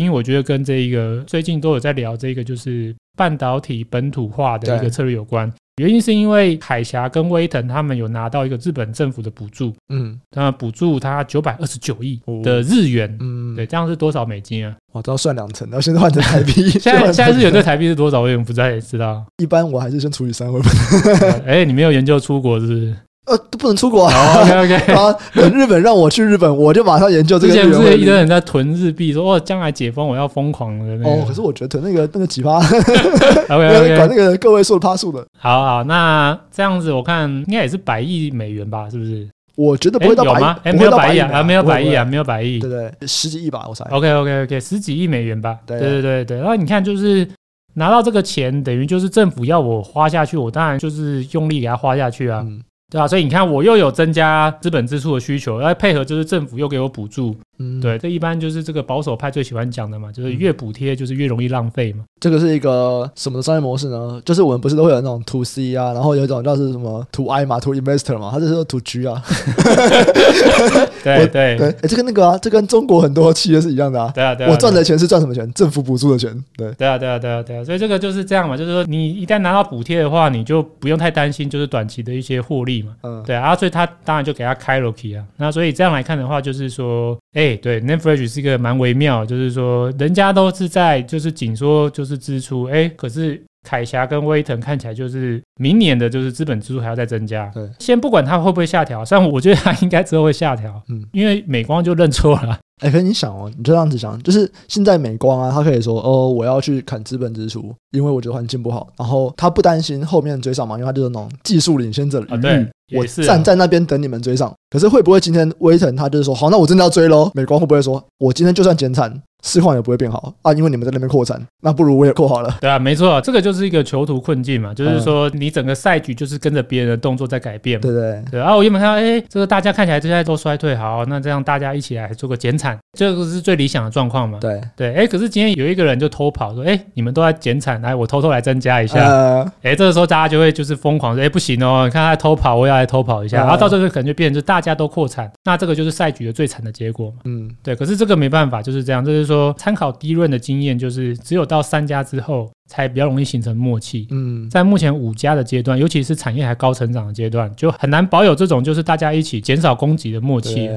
[0.00, 5.50] 因，我觉得跟这一个最近都有在聊这个，就是半导体本土化的一个策略有关。
[5.76, 14.74] 原因是因为海峡跟威腾他们有拿到一个日本政府的补助，嗯，那补助他九百二十九亿的日元，嗯，对，这样是多少美金啊？
[14.92, 18.20] 我都要算两成，然后现在换成台币， 现在 现在日元对台币是多少？
[18.20, 19.24] 我也不太知道。
[19.38, 20.60] 一般我还是先除以三会。
[21.44, 22.96] 哎，你没有研究出国是不是？
[23.26, 24.42] 呃，都不能出国啊。
[24.42, 27.54] OK OK，啊， 等日本让我去日本，我就马上研究这个。
[27.54, 31.10] 之前不是一堆人在囤日币，说哦，将来解封我要疯狂的那个。
[31.10, 35.24] 哦，可是我觉得囤那个那个几趴，OK OK，管那个个位数的趴数的。
[35.38, 38.88] 好好，那这样子我看应该也是百亿美元吧？
[38.90, 39.26] 是不是？
[39.56, 43.84] 我觉得不会到百亿，哎，没有百亿啊，没有百亿啊，没有百亿，对对，十几亿吧，我猜。
[43.88, 45.56] OK OK OK，十几亿美元吧。
[45.64, 47.26] 对对对对，然后你看，就是
[47.74, 52.44] 拿到这个钱，等于就是政府要我花下去，我当然就是用力给他花下去啊。
[52.94, 62.04] 对啊，所以你看，我又有增加资本支出的需求，要配合就是政府又给我补助，嗯，对，这一般就是这个保守派最喜欢讲的嘛，就是越补贴就是越容易浪费嘛。
[62.20, 64.20] 这个是一个什么的商业模式呢？
[64.24, 69.22] 就是我们不是都会有那种 to C 啊，然后有一种叫是什么 to I 嘛，to investor 嘛，它就是说 to G 啊。
[71.04, 74.10] 对对对，哎，这跟那个啊，这跟中国很多企业是一样的啊。
[74.14, 75.50] 对啊对啊，我赚的钱是赚什么钱？
[75.52, 76.32] 政府补助的钱。
[76.56, 82.96] 对对啊对啊对啊对啊，所以这个就是这样嘛，就是说你一旦拿到补贴的话，你就不用太担心就是短期的一些获利嘛。
[83.02, 83.54] 嗯，对啊。
[83.54, 97.50] 所以他当然就给他开了 key 啊，那所以这样来看的话，就是说，哎、欸，对，Netflix 是一个蛮微妙，就是说，人家都是在就是紧缩就是支出，哎、可是凯霞跟威腾看起来就是明年的就是资本支出还要再增加。
[97.54, 102.58] 对，先不管它会不会下调，虽然我觉得它应该之后会下调，嗯，因为美光就认错了。
[102.82, 108.88] 哎，可是你想哦，你就这样子想，就是现在美光啊，他可以说哦，我要去砍资本支出，因为我觉得环境不好。
[108.98, 114.52] 然后他不担心后面追上嘛，因为他就是那种技术领先者的余裕，啊、我站在那边等你们追上。
[114.70, 117.30] 可是会不会今天威腾他就是说，好，那我真的要追喽？
[117.32, 122.56] 美光会不会说，我今天就算减产，市况也不会变好啊，因为你们在那边扩产，那不如我也扩好了。
[122.60, 127.82] 对啊，没错，这个就是一个囚徒困境嘛，就是说你整个赛局就是跟着别人的动作在改变嘛。
[127.82, 134.38] 对对对啊，我原本看到，哎，这个大家看起来现在都衰退，好，那这样大家一起来做个减产，这个是最理想的状况嘛。
[134.40, 138.98] 对对，哎，可是今天有一个人就偷跑说，哎，你们都在减产，来，我偷偷来增加一下。
[138.98, 147.16] 哎、呃，这个时候大家就会就是疯狂说，哎，不行哦，你看他在偷跑，我也要来偷跑一下，呃、然后到最后可能就变成就大家都扩产，那这个就是赛局的最惨的结果嘛。
[147.24, 154.06] 嗯，对，可是这个没办法，就是这样，就是说参考低润的经验，就是只有到三家之后才比较容易形成默契。
[154.10, 160.68] 嗯，在目前五家的阶段，尤其是产业还高成长的阶段，就很难保有这种就是大家一起减少供给的默契。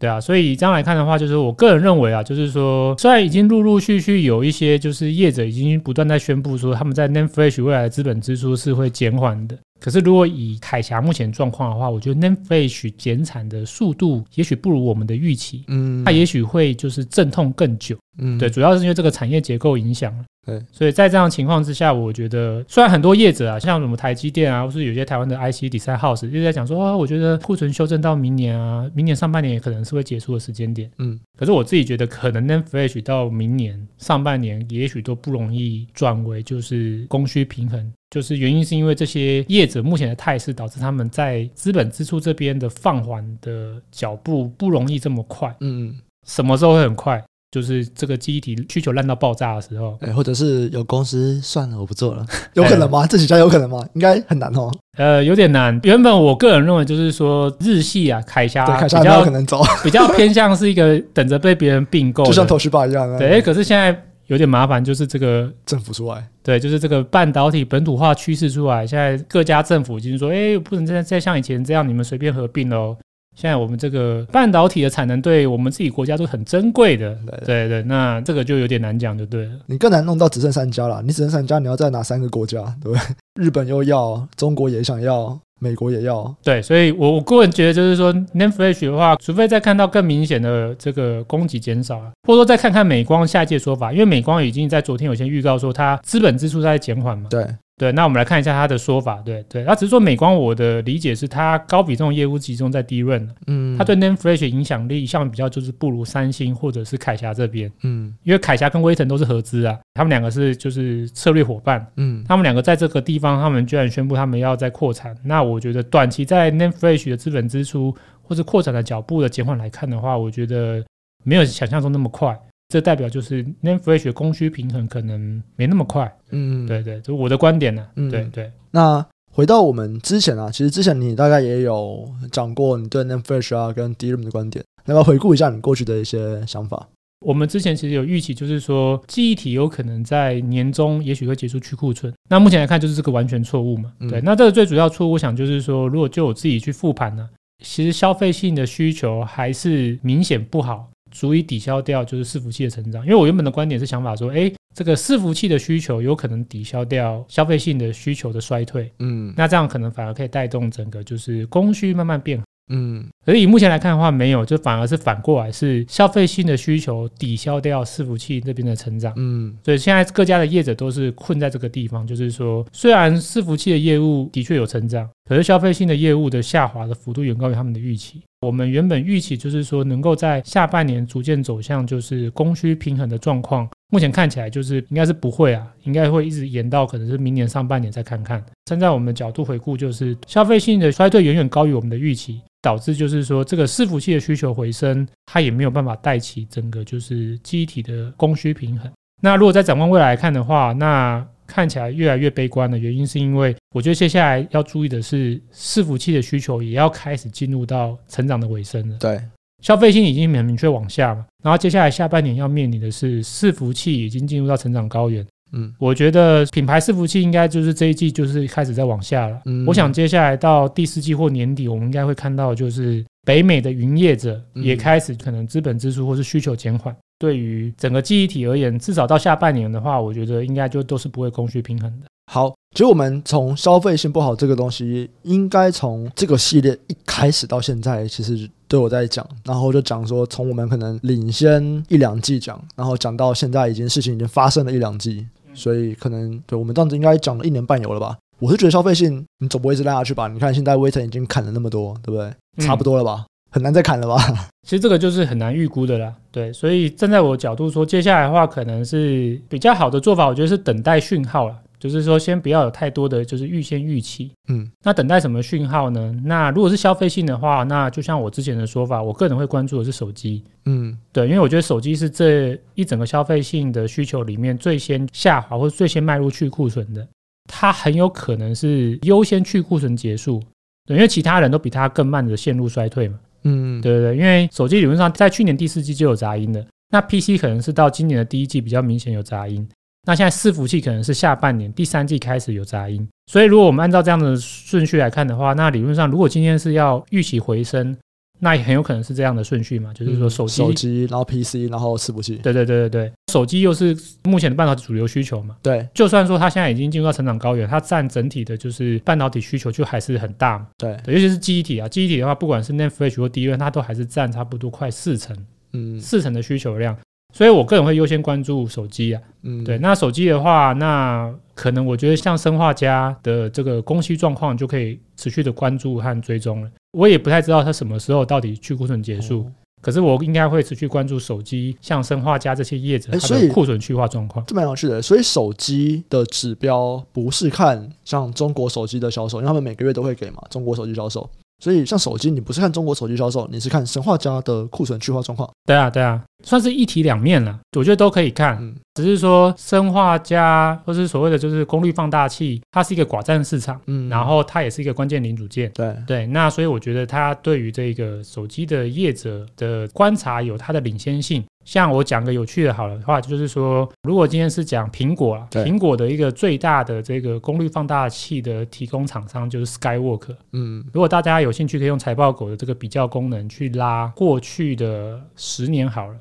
[0.00, 20.24] 对啊，所以这样来看的话，就是我个人认为啊，就是说，虽然已经陆陆续续有一些就是业者已经不断在宣布说他们在 Name Flash 未来的资本支出是会减缓的，可是如果以凯霞目前状况的话，我觉得 n a m e f l a s h 减产的速度也许不如我们的预期，嗯，它也许会就是阵痛更久，嗯，对，主要是因为这个产业结构影响了。
[20.44, 30.90] 对，所以在这样情况之下，我觉得虽然很多业者啊，像什么台积电啊，或是有些台湾的 IC Design House 就在讲说，哦，我觉得库存修正到明年啊，明年上半年也可能是会结束的时间点。
[30.98, 45.54] 嗯，可是我自己觉得，可能 NAND Flash 到明年上半年，也许都不容易转为就是供需平衡，就是原因是因为这些业者目前的态势，导致他们在资本支出这边的放缓的脚步不容易这么快。
[45.60, 47.22] 嗯，什么时候会很快？
[47.52, 53.06] 就是这个记忆体需求烂到爆炸的时候，哎，或者是有公司算了，我不做了， 有可能吗？
[53.06, 53.86] 这几家有可能吗？
[53.92, 54.72] 应该很难哦。
[54.96, 55.78] 呃，有点难。
[55.84, 63.18] 原本我个人认为就是说，日系啊，凯霞凯霞比较可能走，比较偏向是一个等着被别人并购， 就像 Toshiba 一样。
[63.18, 63.94] 对，可是现在
[64.28, 72.96] 有点麻烦，就是这个政府出来，对，就是这个半导体本土化趋势出来，现在各家政府已经说，哎，不能再再像以前这样，你们随便合并喽。
[73.34, 79.50] 现在我们这个半导体的产能对我们自己国家都很珍贵的，对对，对对，那这个就有点难讲，就对了。
[79.66, 83.00] 你更难弄到只剩三家了，你只剩三家，你要在哪三个国家，对不对？
[83.42, 86.34] 日本又要，中国也想要，美国也要。
[86.44, 97.28] 对，所以我我个人觉得就是说，NAND Flash 的话，除非再看到更明显的这个供给减少，或者说再看看美光下一届说法，因为美光已经在昨天有些预告说，它资本支出在减缓嘛。
[97.30, 97.46] 对。
[97.82, 99.20] 对，那我们来看一下他的说法。
[99.24, 117.92] 对对，他只是说美光，我的理解是它高比重业务集中在 DRAM，嗯，它对 NAND Flash 影响力相比较就是不如三星或者是凯霞这边，嗯，因为凯霞跟威腾都是合资啊，他们两个是就是策略伙伴，嗯，他们两个在这个地方，他们居然宣布他们要在扩产，那我觉得短期在 NAND Flash 的资本支出
[118.22, 120.84] 或是扩产的脚步的减缓来看的话，我觉得
[121.24, 122.38] 没有想象中那么快。
[122.72, 128.50] 这代表就是 Name Flash 的供需平衡可能没那么快，嗯，对对，就我的观点呢、啊，嗯、对对。
[128.70, 136.88] 那回到我们之前啊，其实之前你大概也有讲过你对 Name Flash 啊跟 DRAM 的观点，要不要回顾一下你过去的一些想法？
[137.20, 144.18] 我们之前其实有预期，就是说记忆体有可能在年中也许会结束去库存，那目前来看就是这个完全错误嘛，对。
[144.18, 147.28] 嗯、那这个最主要错误，我想就是说，如果就我自己去复盘呢，
[147.62, 150.88] 其实消费性的需求还是明显不好。
[151.12, 162.44] 足以抵消掉就是伺服器的成长，因为我原本的观点是想法说，哎，这个伺服器的需求有可能抵消掉消费性的需求的衰退，嗯，那这样可能反而可以带动整个就是供需慢慢变好。
[162.74, 169.12] 嗯，而以目前来看的话，没有，就反而是反过来，是消费性的需求抵消掉伺服器这边的成长。
[169.16, 178.20] 嗯，所以现在各家的业者都是困在这个地方，就是说，虽然伺服器的业务的确有成长，可是消费性的业务的下滑的幅度远高于他们的预期。
[178.42, 183.66] 我们原本预期就是说，能够在下半年逐渐走向就是供需平衡的状况。
[183.88, 188.44] 目前看起来就是应该是不会啊，应该会一直延到可能是明年上半年再看看。
[188.66, 198.92] 站在我们的角度回顾，就是消费性的衰退远远高于我们的预期，导致就是说这个伺服器的需求回升，它也没有办法带起整个就是机体的供需平衡。
[199.22, 208.96] 那如果在展望未来看的话，那看起来越来越悲观的原因是因为我觉得接下来要注意的是伺服器的需求也要开始进入到成长的尾声了。
[208.98, 209.20] 对。
[209.62, 215.24] 消费性已经很明确往下嘛，然后接下来下半年要面临的是伺服器已经进入到成长高原。
[215.52, 219.40] 嗯，我觉得品牌伺服器应该就是这一季就是开始在往下了。
[219.44, 226.92] 嗯，我想接下来到第四季或年底，我们应该会看到就是北美的云业者也开始可能资本支出或是需求减缓。
[227.20, 232.06] 对于整个记忆体而言，至少到下半年的话，我觉得应该就都是不会供需平衡的。
[232.32, 248.16] 好，其实我们从消费性不好这个东西，应该从这个系列一开始到现在，其实都有在讲，然后就讲说，从我们可能领先一两季讲，然后讲到现在已经事情已经发生了一两季，所以可能对我们这样子应该讲了一年半有了吧。
[248.38, 250.26] 我是觉得消费性你总不会一直拉下去吧？
[250.26, 252.66] 你看现在威腾已经砍了那么多，对不对？
[252.66, 253.26] 差不多了吧？
[253.50, 254.16] 很难再砍了吧？
[254.62, 256.12] 其实这个就是很难预估的啦。
[256.30, 261.54] 对，所以站在我的角度说，接下来的话可能是比较好的做法，我觉得是等待讯号了。
[261.90, 264.30] 就是说，先不要有太多的就是预先预期。
[264.48, 266.14] 嗯，那等待什么讯号呢？
[266.24, 270.44] 那如果是消费性的话，那就像我之前的说法，我个人会关注的是手机。
[270.66, 277.04] 嗯，对，因为我觉得手机是这一整个消费性的需求里面最先下滑或者最先迈入去库存的，
[277.48, 280.40] 它很有可能是优先去库存结束。
[280.86, 283.18] 对，因为其他人都比它更慢的陷入衰退嘛。
[283.42, 289.68] 嗯，对对对，因为手机理论上在去年第四季就有杂音了，那 PC 可能是到今年的第一季比较明显有杂音。
[290.04, 297.96] 那现在伺服器可能是下半年第三季开始有杂音，所以如果我们按照这样的顺序来看的话，那理论上如果今天是要预期回升，
[298.40, 302.34] 那也很有可能是这样的顺序嘛，就是说手机、手机，然后 PC，然后伺服器。
[302.42, 305.56] 对对对对对，手机又是目前的半导体主流需求嘛。
[305.62, 310.66] 对，就算说它现在已经进入到成长高原，它占整体的就是半导体需求就还是很大嘛。
[310.76, 315.36] 对，对，尤其是记忆体啊，记忆体的话，不管是 NAND Flash 或 DRAM，它都还是占差不多快四成，
[315.72, 316.98] 嗯，四成的需求量。
[317.32, 319.78] 所以，我个人会优先关注手机啊，嗯，对。
[319.78, 326.70] 那手机的话，那可能我觉得像生化家的这个供需状况就可以持续的关注和追踪了。
[326.92, 334.44] 我也不太知道它什么时候到底去库存结束，哦、可是我应该会持续关注手机，像生化家这些业者它的库存去化状况。
[334.44, 335.00] 这蛮有趣的。
[335.00, 341.28] 所以手机的指标不是看像中国手机的销售，因为他们每个月都会给嘛，中国手机销售。
[341.62, 345.48] 所以，像手机，你不是看中国手机销售，你是看生化家的库存去化状况。
[345.64, 347.56] 对啊，对啊，算是一体两面了。
[347.78, 355.70] 我觉得都可以看，嗯、只是说生化家或是所谓的就是功率放大器，它是一个寡占市场，嗯，然后它也是一个关键零组件。
[355.72, 361.44] 对对，那所以我觉得它对于这个手机的业者的观察有它的领先性。
[361.64, 370.34] 像我讲个有趣的，好了的话，就是说，如果今天是讲苹果啊，苹果的一个最大的这个功率放大器的提供厂商就是 Skywork。
[370.52, 376.14] 嗯，如果大家有兴趣，可以用财报狗的这个比较功能去拉过去的十年好了。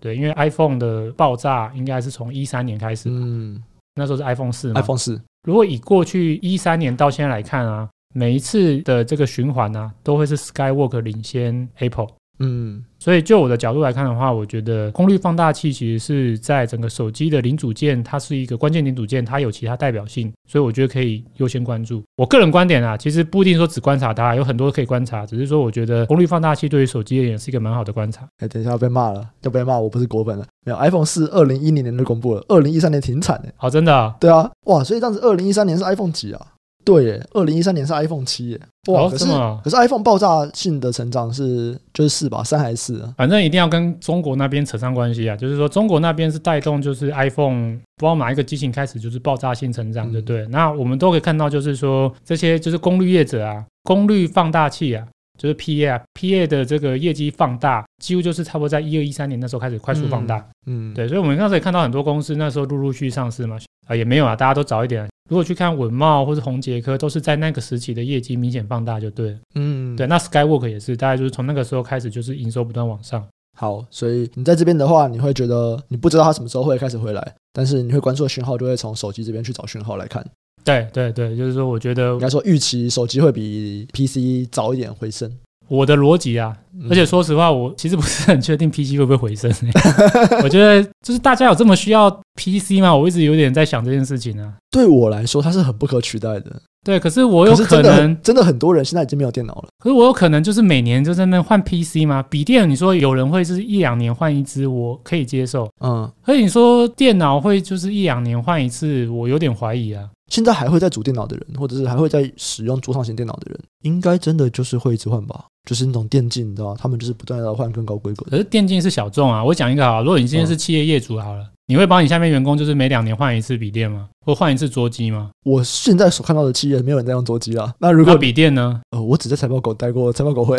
[0.00, 3.62] 对，因为 iPhone 的爆炸应该是从一三年开始，嗯，
[3.94, 5.20] 那时候是 iPhone 四，iPhone 四。
[5.46, 12.08] 如果以过去一三年到现在来看啊，每一次的这个循环啊，都会是 Skywork 领先 Apple。
[12.38, 22.02] 嗯，所以就我的角度来看的话，我觉得功率放大器其实是在整个手机的零组件，它是一个关键零组件，它有其他代表性，所以我觉得可以优先关注。
[22.16, 28.26] 我个人观点啊，其实不一定说只观察它，有很多可以观察，只是说我觉得功率放大器对于手机而言是一个蛮好的观察。
[28.38, 30.44] 哎，等一下要被骂了，要被骂，我不是果粉了。
[30.64, 33.48] 没有，iPhone 四二零一零年就公布了，二零一三年停产的。
[33.54, 34.16] 好，真的啊？
[34.18, 36.44] 对啊，哇，所以这样子二零一三年是 iPhone 几啊？
[36.86, 38.60] 对耶，二零一三年是 iPhone 七耶，
[38.92, 39.02] 哇！
[39.02, 39.26] 哦、可是
[39.64, 43.12] 可是 iPhone 爆炸性的成长是就是四吧，三还是四啊？
[43.16, 50.42] 反正一定要跟中国那边扯上关系啊，就是说中国那边是带动，就是 iPhone 不知道哪一个机型开始就是爆炸性成长，对不对？
[50.42, 55.04] 嗯、那我们都可以看到，就是说这些就是功率业者啊，功率放大器啊，
[55.36, 65.08] 就是 PA 啊，PA 的这个业绩放大，几乎就是差不多在一二一三年那时候开始快速放大，嗯，嗯对，所以我们刚才也看到很多公司那时候陆陆续续上市嘛，啊也没有啊，大家都早一点。
[65.28, 69.38] 如果去看文茂或是宏杰科，都是在那个时期的业绩明显放大就对了。
[69.54, 70.06] 嗯，对。
[70.06, 73.26] 那 Skywork 也是，大概就是从那个时候开始，就是营收不断往上。
[73.58, 80.24] 好，所以你在这边的话，你会觉得你不知道它什么时候会开始回来，但是你会关注的讯号，就会从手机这边去找讯号来看。
[80.62, 85.32] 对对对，就是说，我觉得应该说预期手机会比 PC 早一点回升。
[85.68, 86.54] 我的逻辑啊，
[86.88, 89.50] 而且说实话，我其实不是很确定 PC 会不会回升。
[90.44, 92.94] 我觉得就是大家有这么需要 PC 吗？
[92.94, 94.52] 我一直有点在想这件事情啊。
[94.70, 96.60] 对我来说，它是很不可取代的。
[96.84, 99.64] 对，可是我有可能真的，真的很多人现在已经没有电脑了。
[99.80, 102.22] 可是我有可能就是每年就在那换 PC 吗？
[102.30, 105.68] 笔电，你说有人会是一两年换一支，我可以接受。
[105.84, 110.04] 嗯，可是你说电脑会就是一两年换一次，我有点怀疑啊。
[110.30, 115.44] 现在还会在组电脑的人，或者是还会在使用桌上型电脑的人，应该真的就是会一直换吧？
[115.64, 116.76] 就是那种电竞，你知道吗？
[116.78, 118.26] 他们就是不断的换更高规格。
[118.30, 119.44] 可是电竞是小众啊。
[119.44, 124.06] 我讲一个啊，如果你今天是企业业主好了，你会帮你下面员工就是每两年换一次笔电吗？
[124.24, 125.30] 或换一次桌机吗？
[125.44, 127.72] 我现在所看到的企业没有人在用桌机啊。
[127.78, 128.80] 那如果笔电呢？
[128.90, 130.56] 呃，我只在财报狗待过，财报狗会，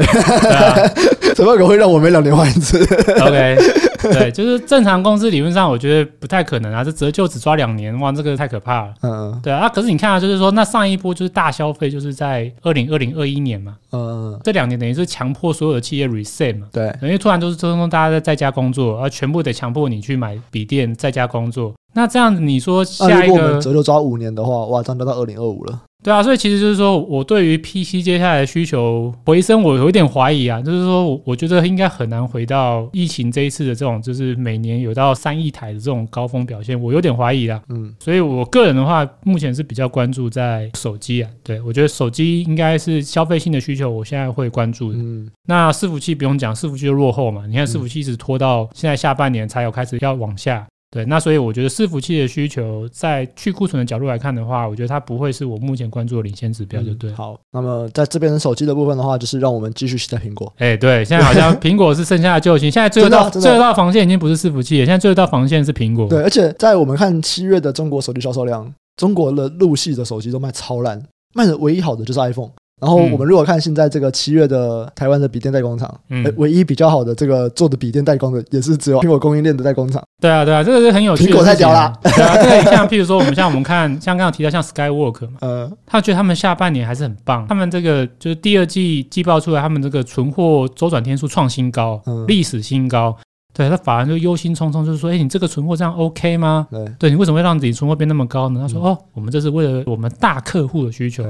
[1.36, 2.84] 财报狗会让我每两年换一次。
[3.22, 3.58] OK。
[4.00, 6.84] 对，就是正常公司理论上，我觉得不太可能啊。
[6.84, 8.94] 这折旧只抓两年，哇，这个太可怕了。
[9.02, 9.68] 嗯，对啊。
[9.68, 13.76] 可是你看啊，就是说，那上一波就是大消费，就是在二零二零二一年嘛。
[13.92, 16.68] 嗯，这两年等于是强迫所有的企业 reset 嘛。
[16.72, 21.74] 对，因为突然都是通通大家在在家工作，而全部得强迫你去买笔电，在家工作。
[21.94, 25.82] 那这样子，你说下一个折旧抓五年的话，哇，这样就到二零二五了。
[26.04, 37.60] 对啊，所以其实就是说我对于 PC 接下来的需求回升，我有一点怀疑啊，就是说我我觉得应该很难回到疫情这一次的这种，就是每年有到三亿台的这种高峰表现，我有点怀疑啊。
[37.70, 45.00] 嗯，所以我个人的话，目前是比较关注在手机啊，对，我觉得手机应该是消费性的需求，我现在会关注的。
[45.00, 50.66] 嗯，那伺服器不用讲，伺服器就落后嘛，你看伺服器一直拖到现在下半年才有开始要往下。
[50.90, 57.16] 对，那所以我觉得伺服器的需求，在去库存的角度来看的话，我觉得它不会是我目前关注的领先指标，就对、嗯。
[57.16, 60.52] 好，那么在这边手机的部分的话，就是让我们继续期待苹果。
[60.58, 66.08] 哎、欸，对，现在好像 苹果是剩下的救星，现在最后一道最后一道防线已经不是伺服器了，现在最后一道防线是苹果。
[66.08, 71.04] 对，而且在我们看七月的中国手机销售量，中国的陆系的手机都卖超烂，
[71.36, 72.52] 卖的唯一好的就是 iPhone。
[72.80, 80.04] 然后我们如果看现在这个七月的台湾的笔电代工厂，嗯，唯一比较好的这个做的笔电代工的，也是只有苹果供应链的代工厂。
[80.22, 81.32] 对啊，对啊，这个是很有趣的。
[81.32, 81.92] 苹果太屌了。
[82.04, 87.48] 对啊，这个像譬如说，我们像我们看， 像刚刚提到像 Skywork 嘛，呃，他觉得他们下半年还是很棒。
[87.48, 93.16] 他们这个就是第二季季报出来，他们这个存货周转天数创新高，历史新高。
[93.56, 96.68] 对，他反而就忧心忡忡，就是说，哎，你这个存货这样 OK 吗？
[96.70, 98.60] 对，对你为什么会让自己存货变那么高呢？
[98.62, 101.24] 他说，哦，我们这是为了我们大客户的需求。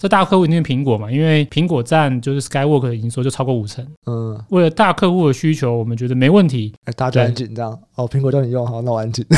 [0.00, 1.10] 这大客户一定是苹果嘛？
[1.10, 3.86] 因为苹果占就是 Skywork 的营收就超过五成。
[4.06, 6.74] 嗯，为了大客户的需求，我们觉得没问题。
[6.86, 8.08] 哎，大家就很紧张哦。
[8.08, 9.24] 苹果叫你用，好，那我很紧。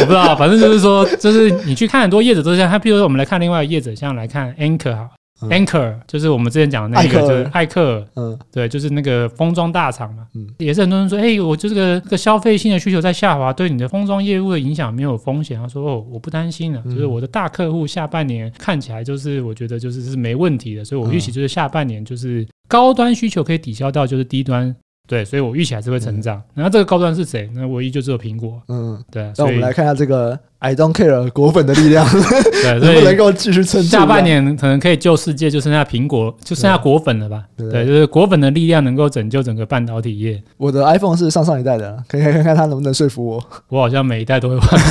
[0.00, 2.70] 不知道，反正就是说，就是你去看很多业者都是这样。
[2.70, 5.08] 他比如说，我们来看另外一个业者，像来看 Anchor 哈。
[5.40, 15.58] Anchor 就是我们之前讲的那个，就是艾克，嗯，对，就是那个封装大厂嘛，嗯，也是很多人说，哎，我就这个这个消费性的需求在下滑，对你的封装业务的影响没有风险。
[15.58, 24.74] 他说，哦，我不担心了，就是我的大客户下半年看起来就是我觉得就是是没问题的，所以我预期就是下半年就是高端需求可以抵消掉就是低端。
[25.06, 26.40] 对，所以我预期还是会成长。
[26.54, 27.50] 然后这个高端是谁？
[27.54, 28.60] 那唯一就只有苹果。
[28.68, 29.30] 嗯，对。
[29.36, 33.82] 那我们来看一下这个 I don't care 果粉的力量，对， 所以能够继续撑。
[33.82, 37.44] 下半年可能可以救世界，就剩下苹果，就剩下果粉了吧？
[37.54, 40.42] 对，就是果粉的力量能够拯救整个半导体业。
[40.56, 43.44] 我的 iPhone 是上上一代的，可以看看它能不能说服我。
[43.68, 44.80] 我好像每一代都会换。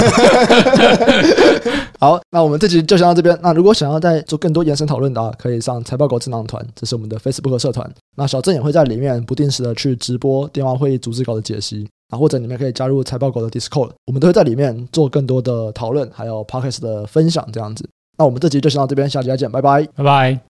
[2.04, 3.40] 好，那我们这集就先到这边。
[3.42, 7.90] 那如果想要再做更多延伸讨论的啊，可以上财报狗智囊团，这是我们的 Facebook 社团。
[8.18, 17.88] 那小郑也会在里面不定时的去直播电话会议组织稿的解析啊，或者你们可以加入财报狗的 Discord，我们都会在里面做更多的讨论，还有 Podcast 的分享这样子。
[18.18, 20.44] 那我们这集就先到这边，下集再见，拜拜，拜拜。